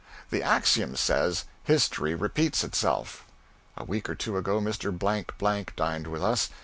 The 0.31 0.41
axiom 0.41 0.95
says 0.95 1.43
"History 1.63 2.15
repeats 2.15 2.63
itself." 2.63 3.23
A 3.77 3.83
week 3.83 4.09
or 4.09 4.15
two 4.15 4.35
ago 4.35 4.59
Mr. 4.59 4.89
Blank 4.91 5.37
Blank 5.37 5.75
dined 5.75 6.07
with 6.07 6.23
us. 6.23 6.49